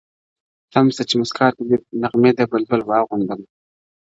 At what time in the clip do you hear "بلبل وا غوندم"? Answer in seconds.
2.51-3.43